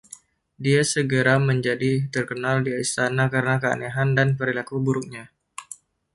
Dia 0.63 0.81
segera 0.91 1.35
menjadi 1.49 1.91
terkenal 2.13 2.55
di 2.65 2.71
istana 2.85 3.23
karena 3.33 3.55
keanehan 3.63 4.09
dan 4.17 4.29
perilaku 4.39 4.75
buruknya. 4.85 5.23